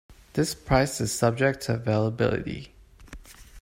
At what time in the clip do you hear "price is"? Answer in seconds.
0.55-1.11